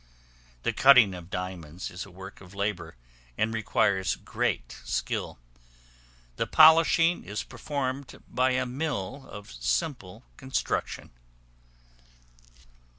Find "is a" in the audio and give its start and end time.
1.91-2.09